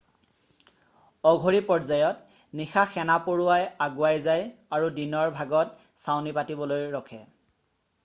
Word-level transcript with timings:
অঘৰী 1.31 1.59
পৰ্যায়ত 1.67 2.57
নিশা 2.61 2.87
সেনাপৰুৱাৱাই 2.95 3.69
আগুৱাই 3.89 4.25
যায় 4.31 4.51
আৰু 4.79 4.91
দিনৰ 4.99 5.33
ভাগতচাউনি 5.39 6.39
পাতিবলৈ 6.41 6.87
ৰখে 7.01 7.25